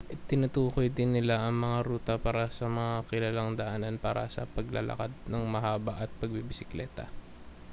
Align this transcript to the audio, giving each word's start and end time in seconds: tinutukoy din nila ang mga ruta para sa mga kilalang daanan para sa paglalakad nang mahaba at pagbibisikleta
tinutukoy 0.29 0.87
din 0.97 1.09
nila 1.15 1.35
ang 1.45 1.55
mga 1.65 1.79
ruta 1.89 2.13
para 2.25 2.45
sa 2.57 2.65
mga 2.77 2.95
kilalang 3.09 3.51
daanan 3.59 3.95
para 4.05 4.23
sa 4.35 4.49
paglalakad 4.55 5.11
nang 5.29 5.45
mahaba 5.55 5.93
at 6.03 6.09
pagbibisikleta 6.21 7.05